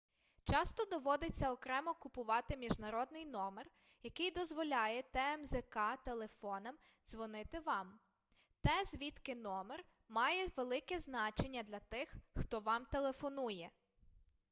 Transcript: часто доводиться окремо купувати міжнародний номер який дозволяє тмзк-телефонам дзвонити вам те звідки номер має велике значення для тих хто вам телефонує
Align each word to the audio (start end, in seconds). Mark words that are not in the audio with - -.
часто 0.43 0.85
доводиться 0.85 1.51
окремо 1.51 1.93
купувати 1.93 2.57
міжнародний 2.57 3.25
номер 3.25 3.65
який 4.03 4.31
дозволяє 4.31 5.03
тмзк-телефонам 5.13 6.75
дзвонити 7.07 7.59
вам 7.59 7.99
те 8.61 8.83
звідки 8.85 9.35
номер 9.35 9.83
має 10.09 10.47
велике 10.57 10.99
значення 10.99 11.63
для 11.63 11.79
тих 11.79 12.15
хто 12.37 12.59
вам 12.59 12.85
телефонує 12.85 13.69